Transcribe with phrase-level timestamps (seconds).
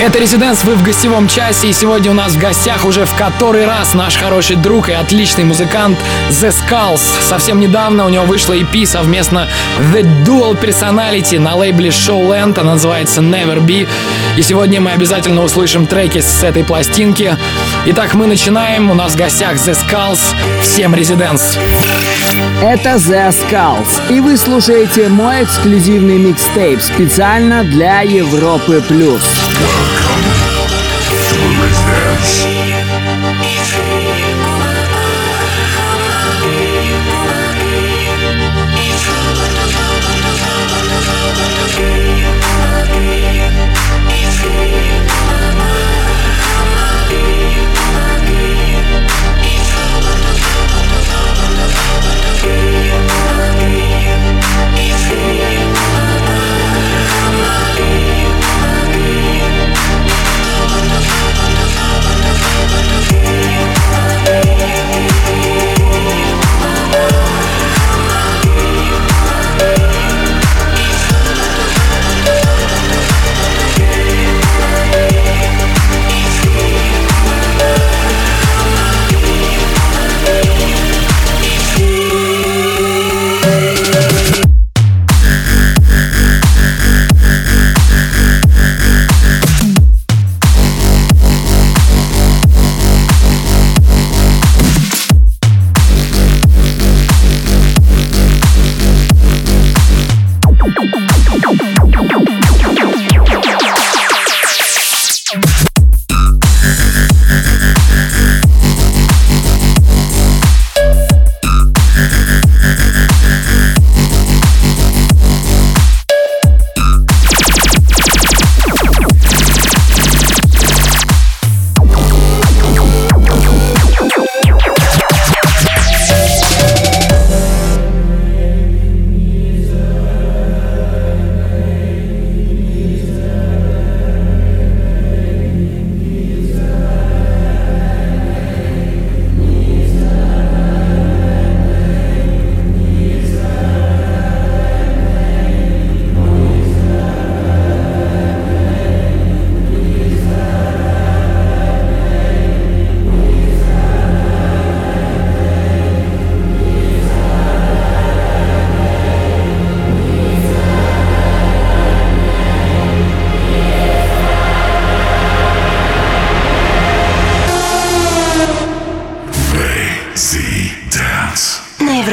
[0.00, 3.66] Это «Резиденс», вы в гостевом часе, и сегодня у нас в гостях уже в который
[3.66, 5.98] раз наш хороший друг и отличный музыкант
[6.30, 7.02] The Skulls.
[7.28, 9.46] Совсем недавно у него вышла EP совместно
[9.92, 13.86] The Dual Personality на лейбле Showland, она называется Never Be.
[14.38, 17.36] И сегодня мы обязательно услышим треки с этой пластинки.
[17.84, 20.20] Итак, мы начинаем, у нас в гостях The Skulls.
[20.62, 21.58] Всем «Резиденс».
[22.62, 28.82] Это The Skulls, и вы слушаете мой эксклюзивный микстейп специально для Европы+.
[28.88, 29.22] плюс.
[29.90, 30.49] Residence.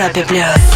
[0.06, 0.75] Европе плюс.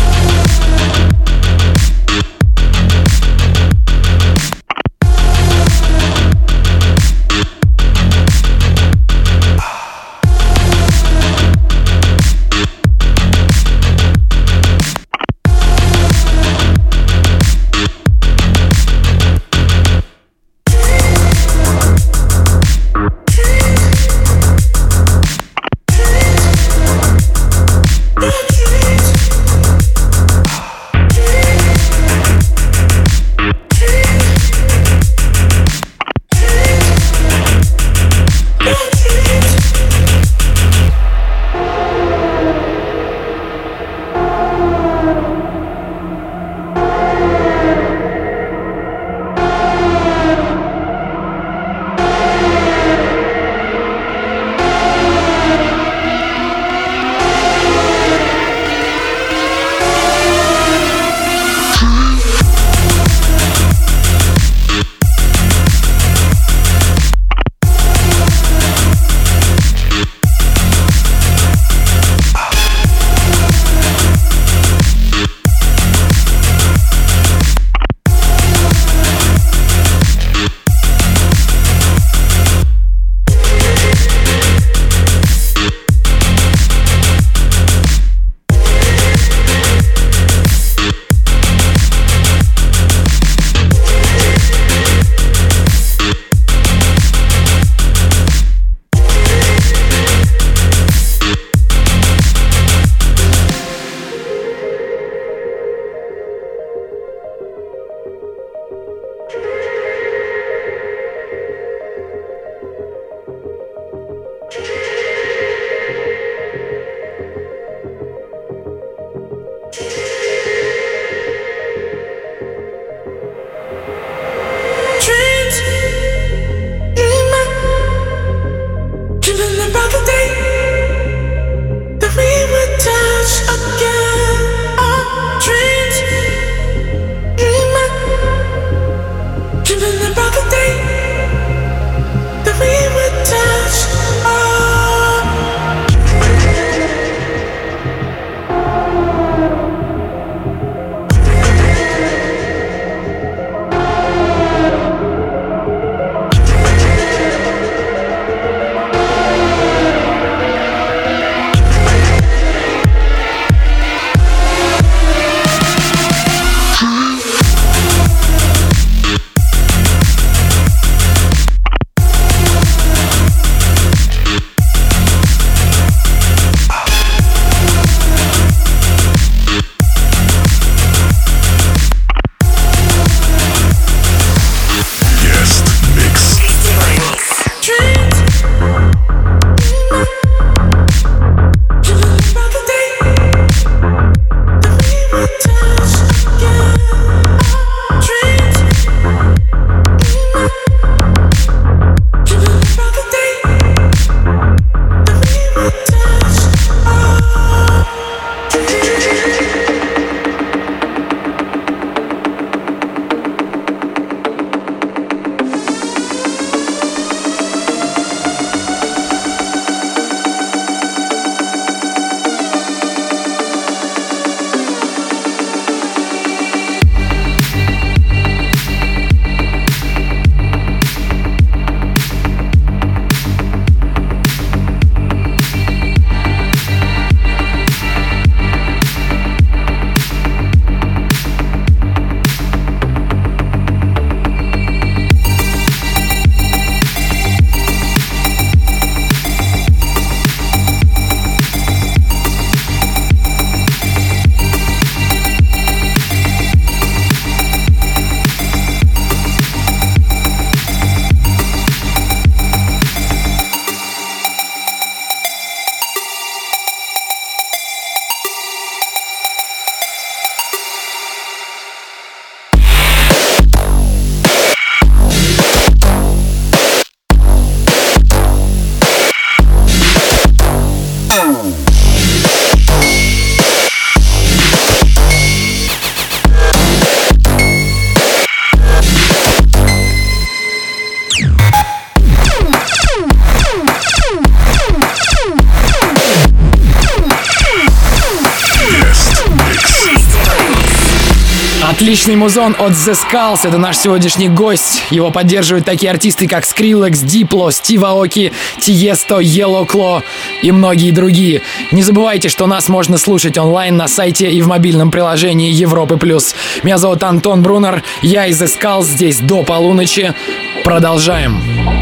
[302.01, 304.81] Отличный музон от The Skulls, это наш сегодняшний гость.
[304.89, 310.01] Его поддерживают такие артисты, как Skrillex, Diplo, Стив Аоки, Тиесто, Yellow Claw
[310.41, 311.43] и многие другие.
[311.71, 315.97] Не забывайте, что нас можно слушать онлайн на сайте и в мобильном приложении Европы+.
[315.97, 316.33] плюс.
[316.63, 320.15] Меня зовут Антон Брунер, я из The Skulls, здесь до полуночи.
[320.63, 321.39] Продолжаем.
[321.39, 321.80] на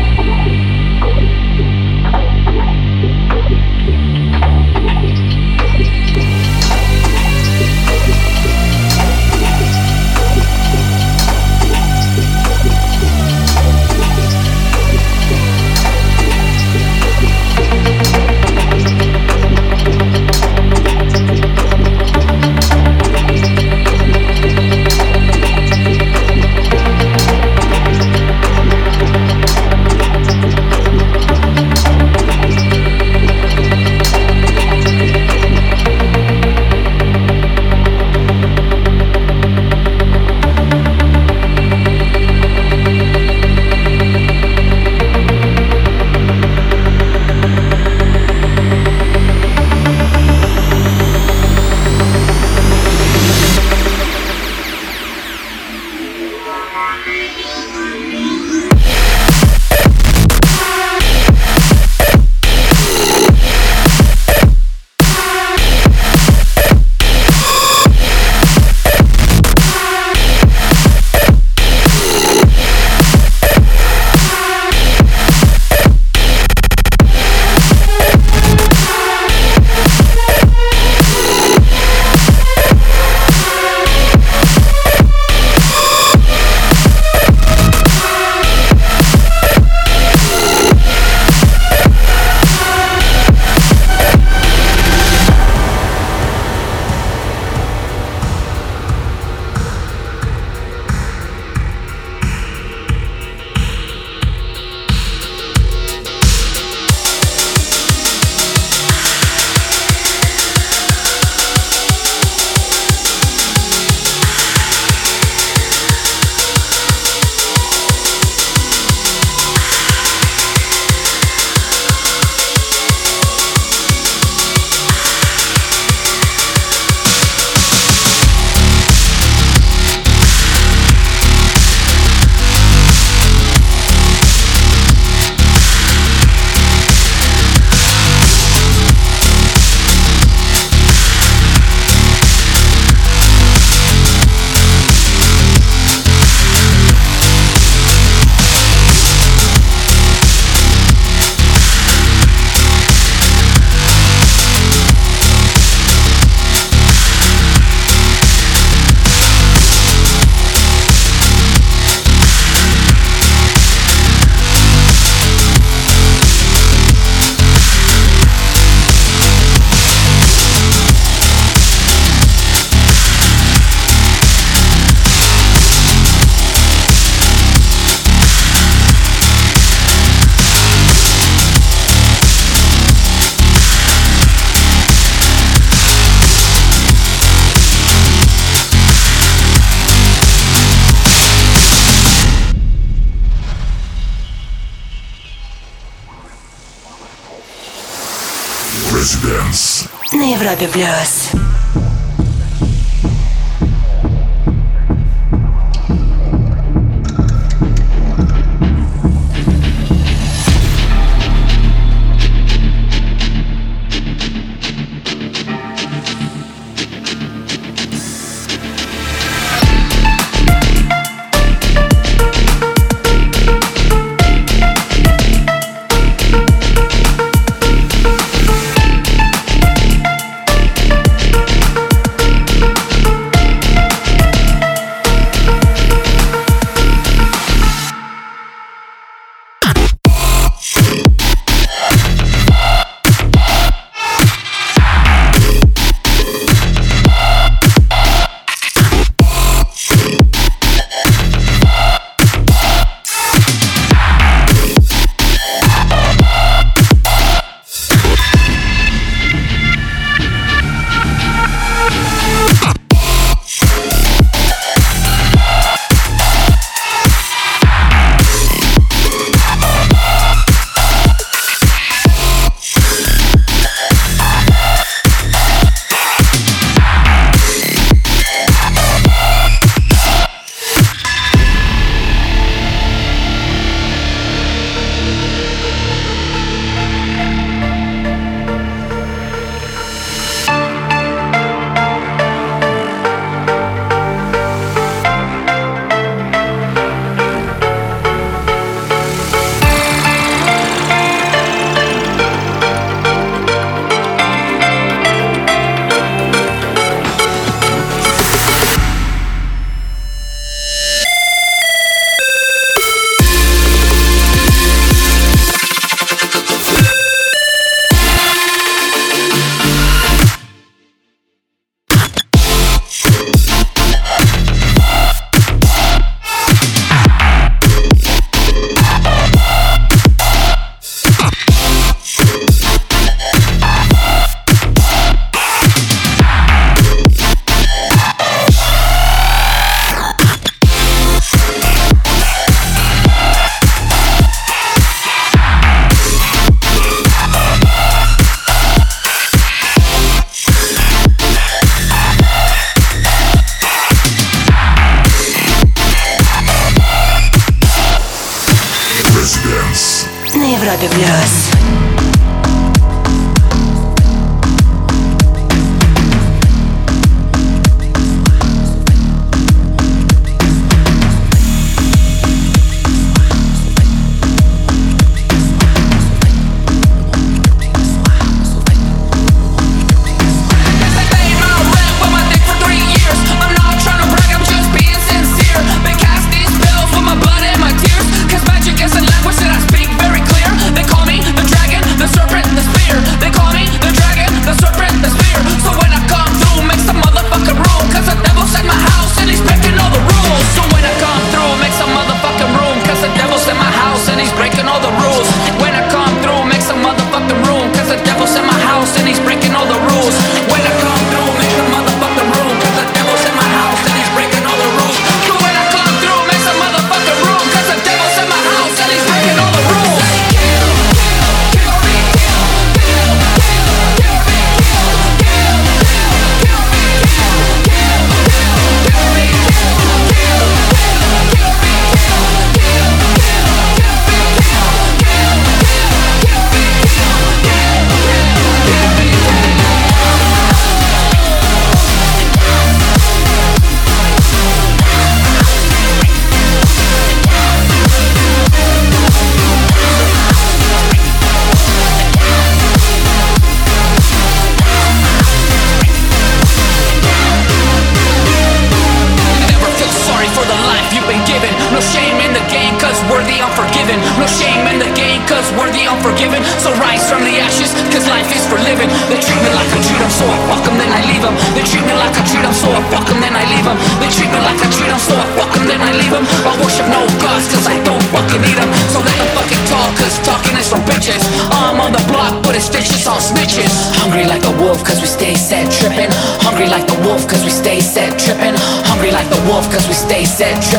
[200.60, 201.19] The Blues.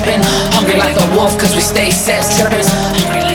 [0.00, 0.20] stepping.
[0.52, 2.68] Hungry like a wolf, cause we stay set strippers.
[2.68, 3.29] Hungry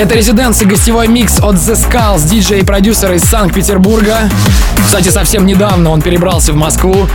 [0.00, 4.30] Это резиденс и гостевой микс от The Skulls, диджей и продюсер из Санкт-Петербурга.
[4.82, 7.06] Кстати, совсем недавно он перебрался в Москву.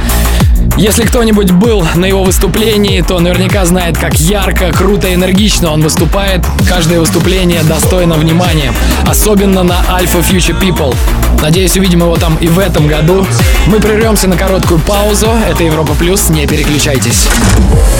[0.77, 5.81] Если кто-нибудь был на его выступлении, то наверняка знает, как ярко, круто и энергично он
[5.81, 6.45] выступает.
[6.67, 8.73] Каждое выступление достойно внимания.
[9.07, 10.93] Особенно на Alpha Future People.
[11.41, 13.25] Надеюсь, увидим его там и в этом году.
[13.67, 15.29] Мы прервемся на короткую паузу.
[15.49, 17.27] Это Европа Плюс, не переключайтесь.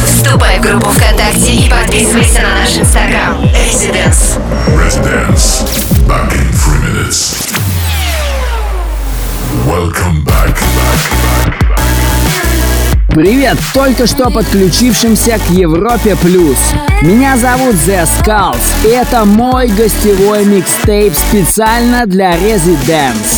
[0.05, 3.41] Вступай в группу ВКонтакте и подписывайся на наш инстаграм.
[3.45, 4.37] Residence.
[4.67, 5.63] Residence.
[6.07, 7.53] Back in three minutes.
[9.65, 11.64] Welcome back.
[13.15, 16.57] Привет только что подключившимся к Европе Плюс.
[17.01, 23.34] Меня зовут The Skulls, это мой гостевой микстейп специально для Residence.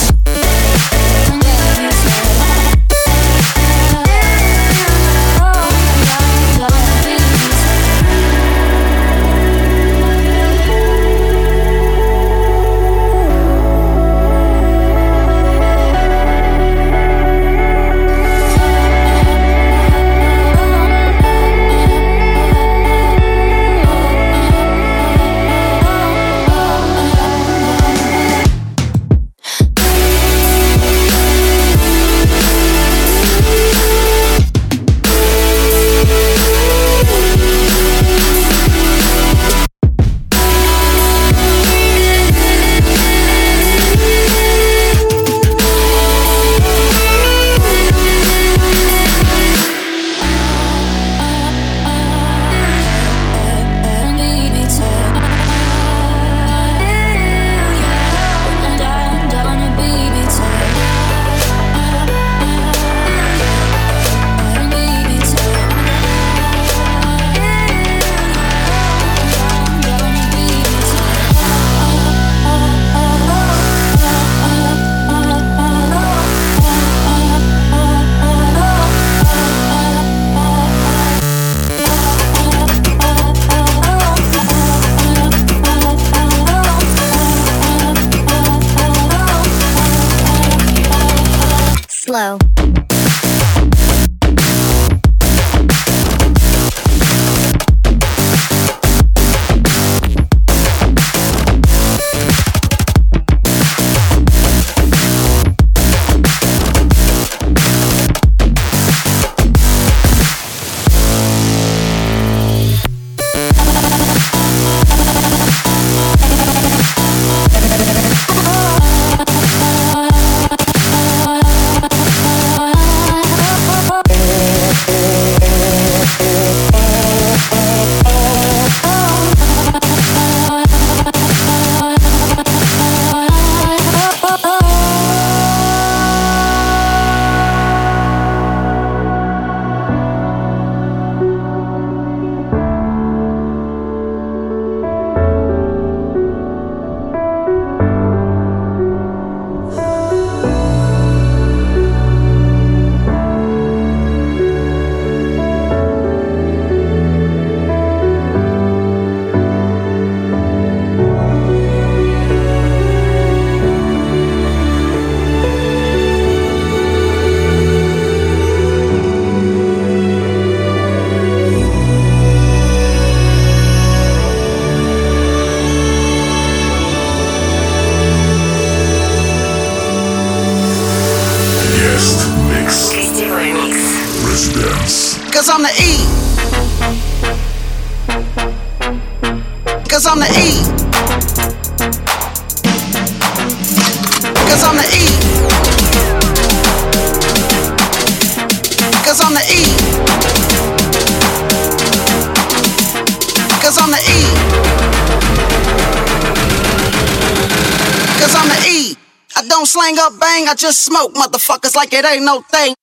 [210.57, 212.76] Just smoke motherfuckers like it ain't no thing.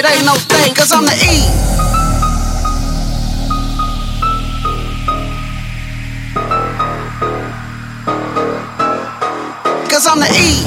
[0.00, 0.74] It ain't no thing.
[0.74, 1.44] Cause I'm the E.
[9.90, 10.64] Cause I'm the E.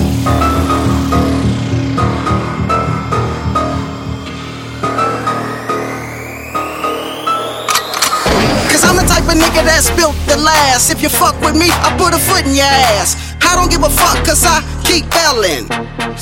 [8.69, 10.91] Cause I'm the type of nigga that's built to last.
[10.91, 13.33] If you fuck with me, I put a foot in your ass.
[13.41, 15.65] I don't give a fuck cause I keep belling.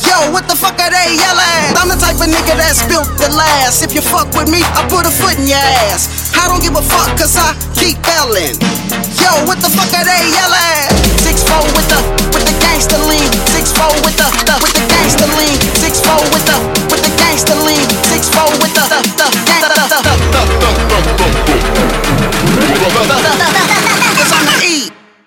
[0.08, 1.76] Yo, what the fuck are they yelling?
[1.76, 3.84] I'm the type of nigga that's built to last.
[3.84, 5.60] If you fuck with me, I put a foot in your
[5.92, 6.32] ass.
[6.40, 8.56] I don't give a fuck cause I keep belling.
[9.20, 10.88] Yo, what the fuck are they yelling?
[11.20, 12.00] Six four with the
[12.32, 13.28] with the gangster lean.
[13.52, 15.60] Six four with the, the with the gangster lean.
[15.76, 16.56] Six four with the
[16.88, 17.84] with the gangster lean.
[18.08, 20.16] Six four with the the the gang- the, the, the,
[24.16, 24.51] Cause I'm the E.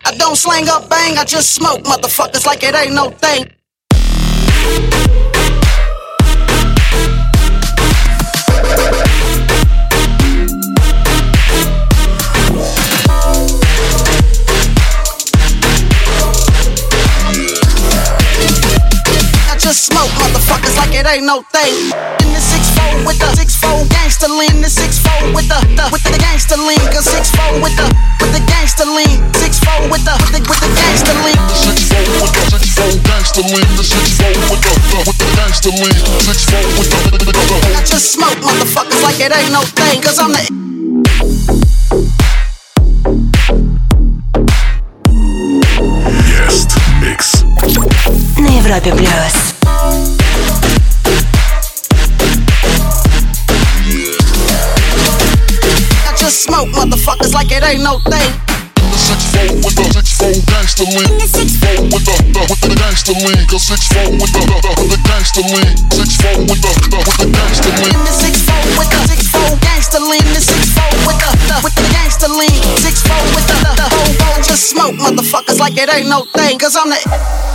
[0.06, 3.50] I don't slang up bang, I just smoke motherfuckers like it ain't no thing.
[19.48, 21.92] I just smoke motherfuckers like it ain't no thing.
[23.06, 26.56] With the six four gangster lean, the six four with the, the with the gangster
[26.56, 27.84] lean, cause six four with the
[28.20, 29.20] with the gangster lean,
[35.63, 39.01] with the gangster lean, six four with the the, the, the, I just smoke motherfuckers
[39.03, 40.49] like it ain't no thing, cause I'm the
[46.27, 47.43] Guest mix.
[48.37, 49.55] На Европе плюс.
[56.05, 58.52] I just smoke motherfuckers like it ain't no thing.
[59.48, 62.60] the six four with the six four gangster lean, six four with the the with
[62.64, 66.36] the gangster lean, cause six four with the the, the, the gangster lean, six four
[66.48, 67.96] with the the with the gangster lean.
[68.04, 71.56] The six four with the six four gangster lean, the six four with the, the
[71.60, 75.58] with the gangster lean, six four with the the, the whole whole just smoke motherfuckers
[75.58, 77.53] like it ain't no thing, cause I'm the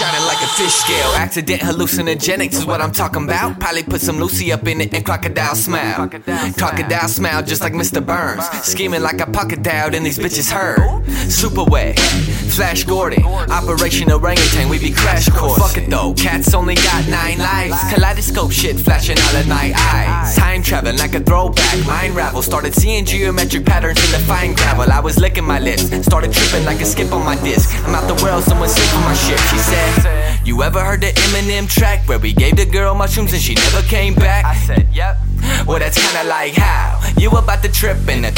[0.00, 1.12] shining like a fish scale.
[1.14, 3.60] Accident hallucinogenics is what I'm talking about.
[3.60, 6.08] Probably put some Lucy up in it and crocodile smile.
[6.56, 8.04] Crocodile smile just like Mr.
[8.04, 8.46] Burns.
[8.64, 10.99] Scheming like a pocket dialed and these bitches heard.
[11.28, 11.98] Super wet.
[12.50, 13.24] Flash Gordon.
[13.24, 15.58] Operation Orangutan, we be crash course.
[15.58, 17.76] Fuck it though, cats only got nine lives.
[17.92, 20.36] Kaleidoscope shit flashing all in my eyes.
[20.36, 21.86] Time traveling like a throwback.
[21.86, 22.42] Mind ravel.
[22.42, 24.90] Started seeing geometric patterns in the fine gravel.
[24.90, 25.84] I was licking my lips.
[26.04, 27.70] Started tripping like a skip on my disc.
[27.86, 29.40] I'm out the world, someone sing for my shit.
[29.50, 33.42] She said, You ever heard the Eminem track where we gave the girl mushrooms and
[33.42, 34.44] she never came back?
[34.44, 35.18] I said, Yep.
[35.66, 38.32] Well, that's kinda like how you about to trip in a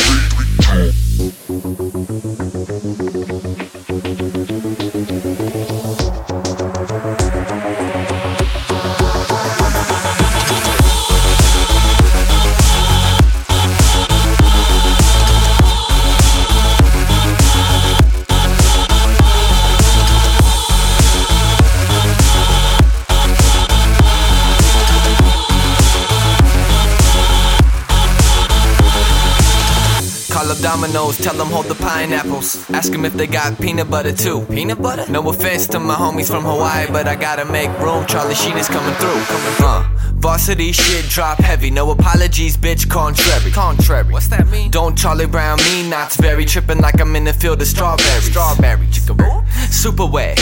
[30.92, 32.68] Domino's, tell them hold the pineapples.
[32.70, 34.42] Ask them if they got peanut butter too.
[34.50, 35.10] Peanut butter?
[35.10, 38.04] No offense to my homies from Hawaii, but I gotta make room.
[38.06, 39.64] Charlie Sheen is coming through.
[39.64, 41.70] Uh, varsity shit drop heavy.
[41.70, 42.90] No apologies, bitch.
[42.90, 43.50] Contrary.
[43.52, 44.12] Contrary.
[44.12, 44.70] What's that mean?
[44.70, 48.24] Don't Charlie Brown me not very tripping like I'm in the field of strawberries.
[48.24, 48.86] Strawberry.
[48.88, 49.42] Chickaroo.
[49.70, 50.38] Super wet.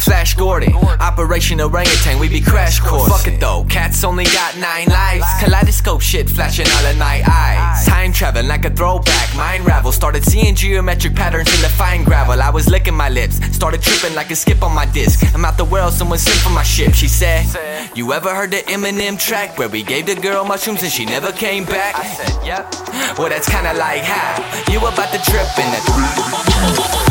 [0.00, 3.08] Flash Gordon, Operation Orangutan, we be crash course.
[3.08, 5.26] Fuck it though, cats only got nine lives.
[5.40, 7.86] Kaleidoscope shit flashing all in my eyes.
[7.86, 9.92] Time traveling like a throwback, mind ravel.
[9.92, 12.40] Started seeing geometric patterns in the fine gravel.
[12.40, 15.22] I was licking my lips, started tripping like a skip on my disc.
[15.34, 16.94] I'm out the world, someone sing for my ship.
[16.94, 17.44] She said,
[17.94, 21.30] You ever heard the Eminem track where we gave the girl mushrooms and she never
[21.30, 21.94] came back?
[21.96, 23.18] I said, Yep.
[23.18, 27.09] Well, that's kinda like how you about to trip in the.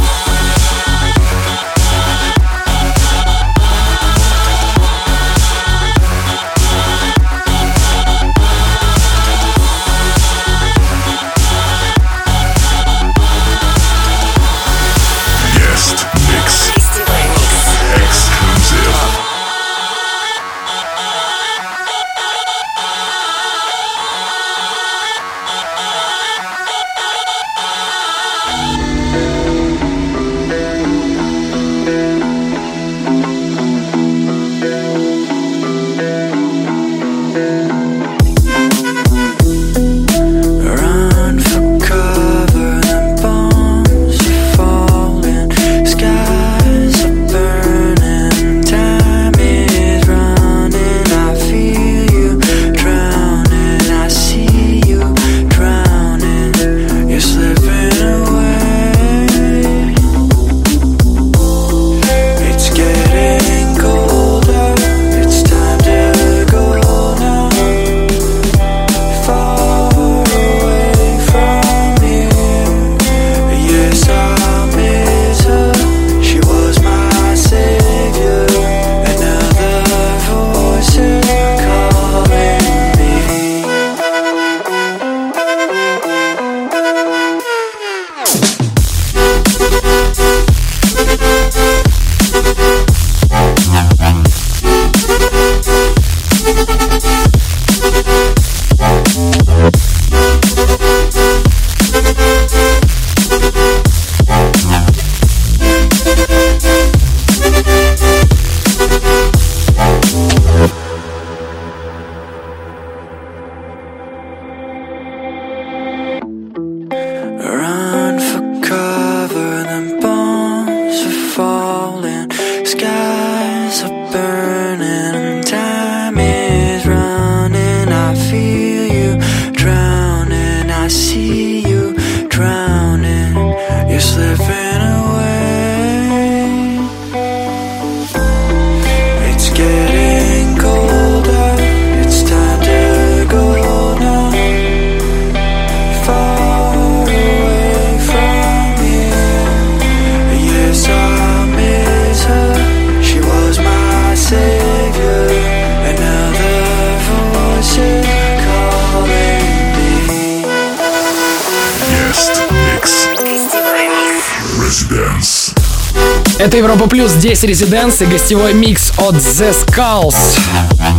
[167.29, 170.15] Здесь резиденс и гостевой микс от The Skulls.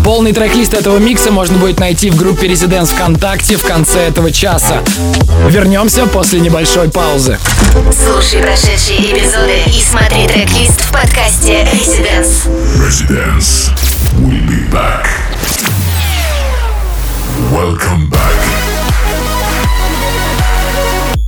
[0.04, 4.76] Полный трек-лист этого микса можно будет найти в группе Резиденс ВКонтакте в конце этого часа.
[5.48, 7.36] Вернемся после небольшой паузы.
[8.06, 12.44] Слушай прошедшие эпизоды и смотри трек-лист в подкасте Резиденс.
[12.76, 13.70] Резиденс.
[14.20, 15.08] We'll be back.
[17.50, 18.79] Welcome back.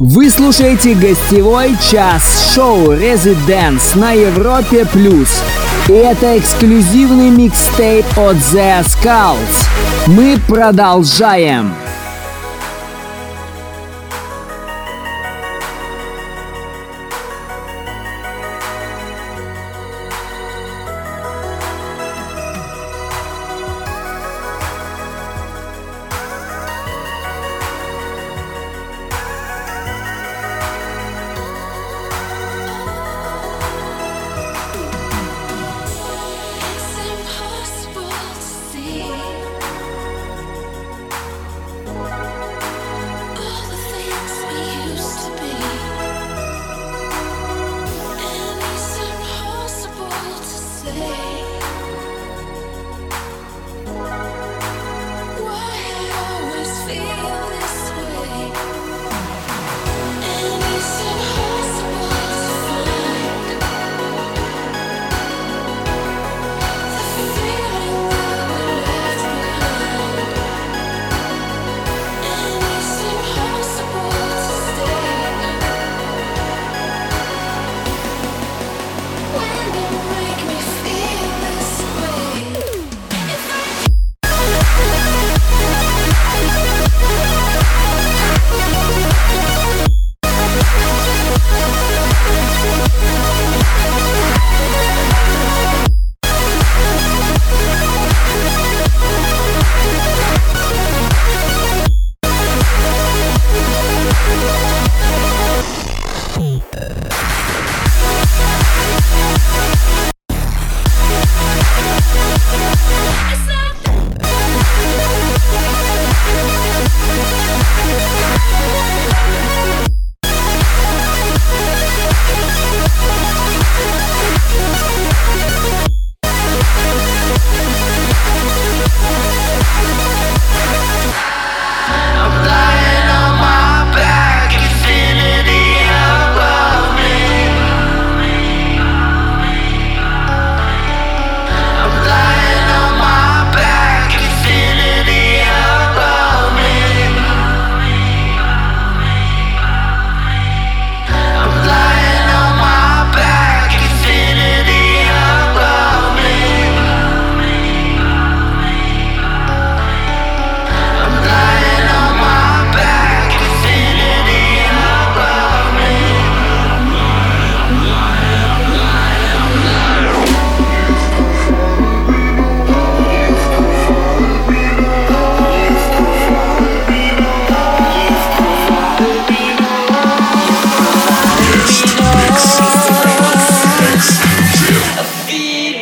[0.03, 0.31] Residence.
[0.31, 4.85] слушаете гостевой час шоу Residence на Европе+.
[4.85, 5.41] плюс.
[5.89, 9.69] И это эксклюзивный микстейп от The Skulls.
[10.09, 11.82] Мы продолжаем.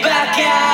[0.02, 0.69] back out.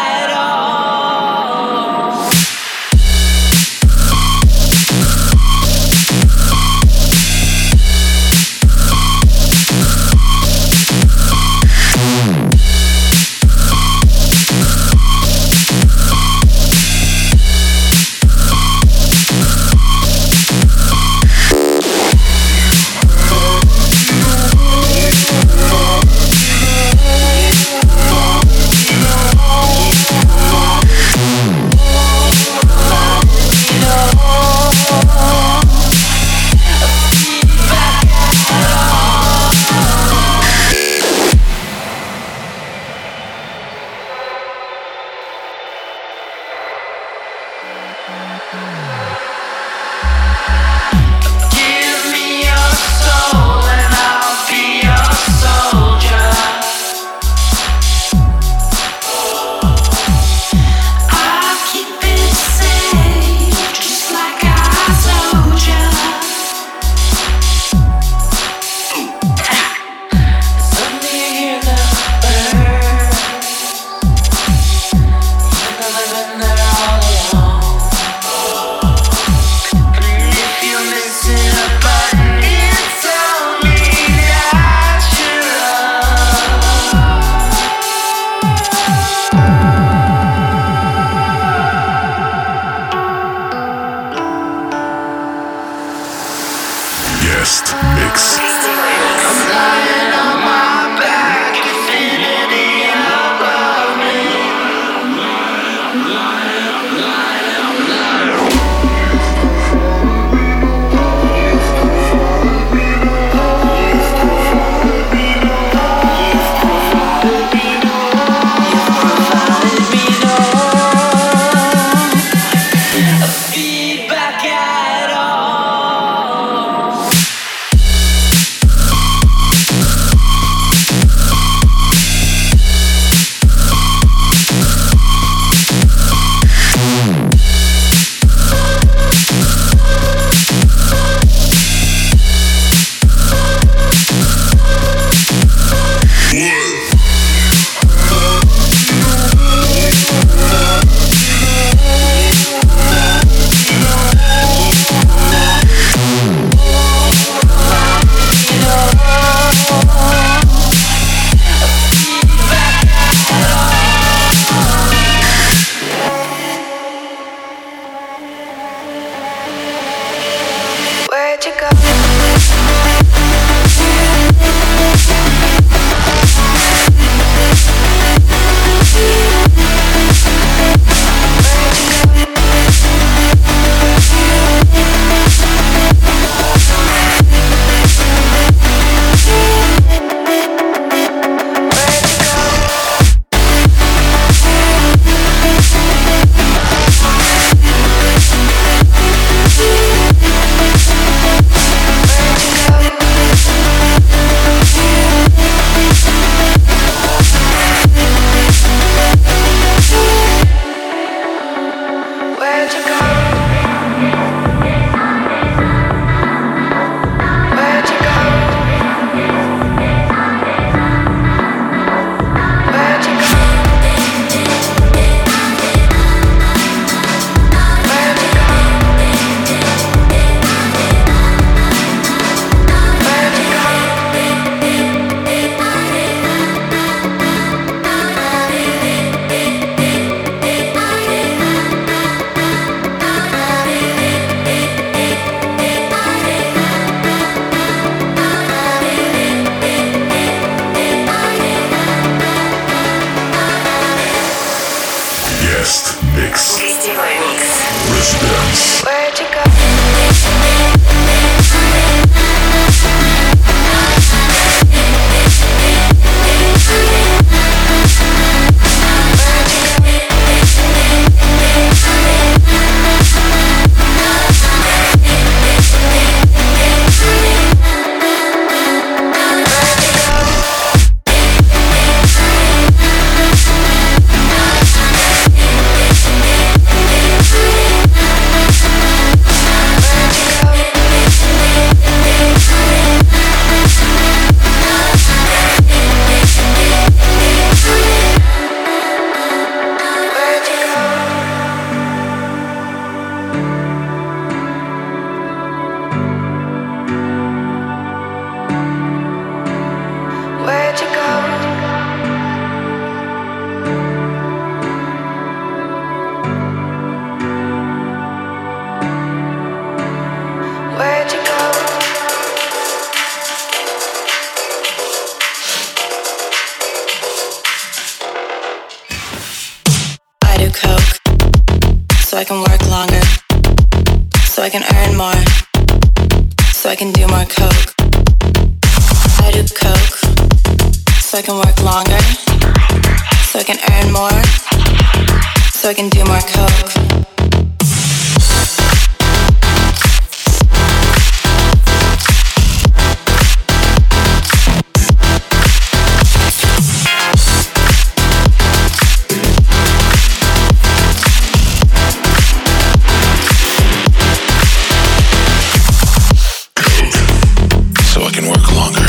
[368.17, 368.89] can work longer,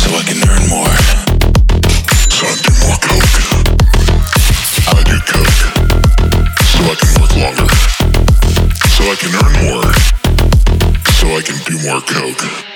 [0.00, 0.96] so I can earn more.
[2.32, 3.36] So I can more coke.
[4.88, 5.60] I do coke,
[6.64, 7.68] so I can work longer,
[8.88, 9.92] so I can earn more,
[11.12, 12.69] so I can do more coke.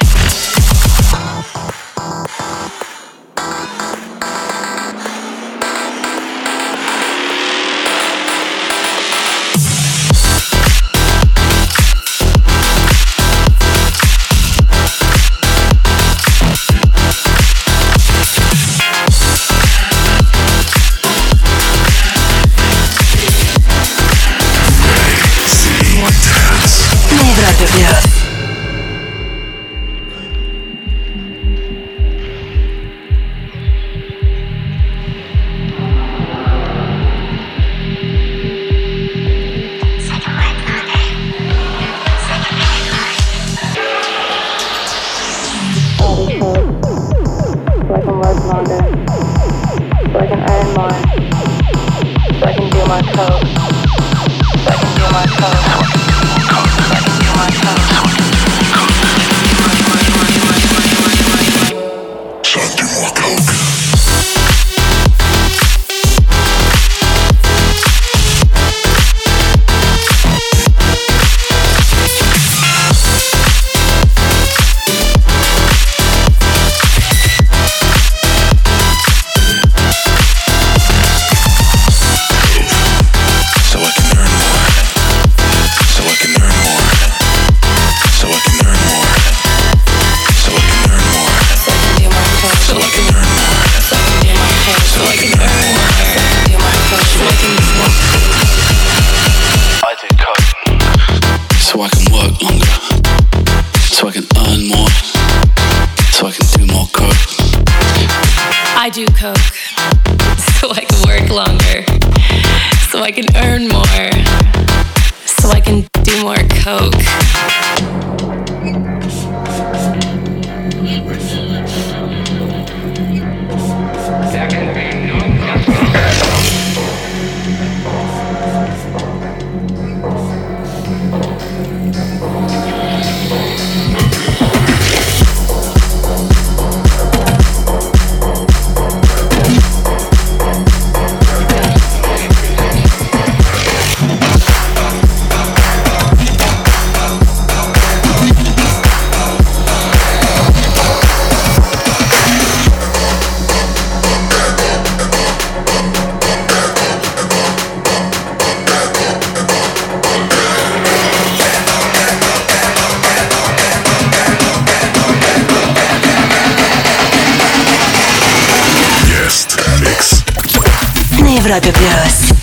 [171.44, 172.38] Европе плюс.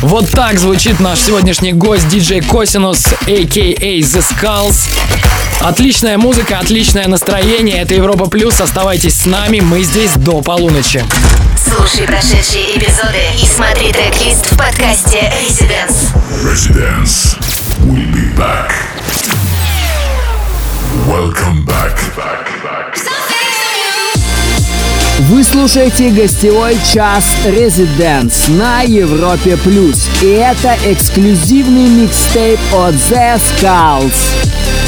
[0.00, 3.98] Вот так звучит наш сегодняшний гость диджей Косинус, а.к.а.
[3.98, 4.88] The Skulls.
[5.60, 7.82] Отличная музыка, отличное настроение.
[7.82, 8.60] Это Европа Плюс.
[8.60, 9.58] Оставайтесь с нами.
[9.58, 11.04] Мы здесь до полуночи.
[11.56, 16.14] Слушай прошедшие эпизоды и смотри трек-лист в подкасте Residence.
[16.44, 17.36] Residence.
[17.80, 18.70] We'll be back.
[21.08, 21.96] Welcome back.
[22.16, 23.17] back, back.
[25.22, 30.08] Вы слушаете гостевой час Residence на Европе Плюс.
[30.22, 34.87] И это эксклюзивный микстейп от The Skulls.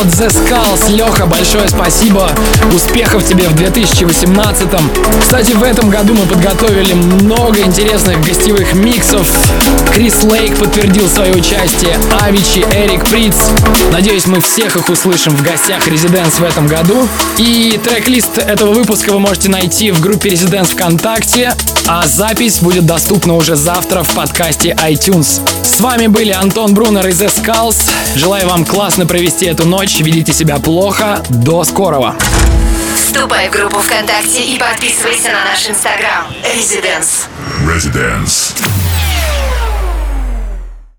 [0.00, 0.90] От The Skulls.
[0.94, 2.30] Леха, большое спасибо.
[2.74, 4.68] Успехов тебе в 2018.
[5.20, 9.26] Кстати, в этом году мы подготовили много интересных гостевых миксов.
[9.94, 13.36] Крис Лейк подтвердил свое участие, Авичи, Эрик Приц.
[13.90, 17.08] Надеюсь, мы всех их услышим в гостях Резиденс в этом году.
[17.38, 21.54] И трек-лист этого выпуска вы можете найти в группе Резиденс ВКонтакте,
[21.88, 25.40] а запись будет доступна уже завтра в подкасте iTunes.
[25.64, 27.90] С вами были Антон Брунер из Skulls.
[28.14, 31.22] Желаю вам классно провести эту ночь, ведите себя плохо.
[31.28, 32.16] До скорого!
[32.94, 36.26] Вступай в группу ВКонтакте и подписывайся на наш инстаграм.
[36.54, 37.28] Резиденс.
[37.64, 38.45] Residence.